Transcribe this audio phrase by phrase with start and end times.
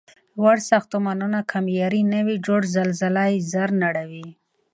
[0.37, 4.27] لوړ ساختمونه که معیاري نه وي جوړ، زلزله یې زر نړوي.